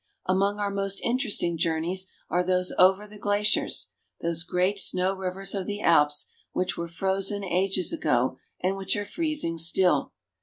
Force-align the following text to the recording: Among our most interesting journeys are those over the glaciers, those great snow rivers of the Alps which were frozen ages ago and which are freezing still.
Among 0.25 0.57
our 0.57 0.71
most 0.71 0.99
interesting 1.03 1.59
journeys 1.59 2.07
are 2.27 2.43
those 2.43 2.73
over 2.79 3.05
the 3.05 3.19
glaciers, 3.19 3.89
those 4.19 4.41
great 4.43 4.79
snow 4.79 5.13
rivers 5.13 5.53
of 5.53 5.67
the 5.67 5.81
Alps 5.81 6.25
which 6.53 6.75
were 6.75 6.87
frozen 6.87 7.43
ages 7.43 7.93
ago 7.93 8.39
and 8.59 8.75
which 8.75 8.95
are 8.95 9.05
freezing 9.05 9.59
still. 9.59 10.13